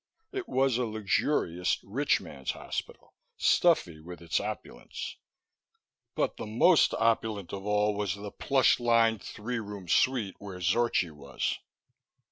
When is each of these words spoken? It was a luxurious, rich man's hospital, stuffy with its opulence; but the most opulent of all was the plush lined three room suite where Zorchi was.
It 0.31 0.49
was 0.49 0.79
a 0.79 0.85
luxurious, 0.85 1.77
rich 1.83 2.19
man's 2.19 2.49
hospital, 2.53 3.13
stuffy 3.37 3.99
with 3.99 4.19
its 4.19 4.39
opulence; 4.39 5.17
but 6.15 6.37
the 6.37 6.47
most 6.47 6.95
opulent 6.95 7.53
of 7.53 7.67
all 7.67 7.93
was 7.93 8.15
the 8.15 8.31
plush 8.31 8.79
lined 8.79 9.21
three 9.21 9.59
room 9.59 9.87
suite 9.87 10.37
where 10.39 10.57
Zorchi 10.59 11.11
was. 11.11 11.59